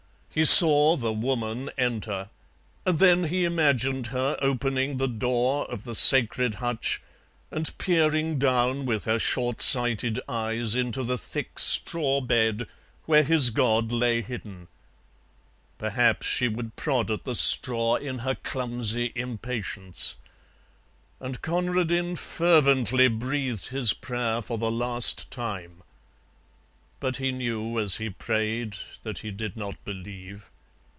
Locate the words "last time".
24.71-25.83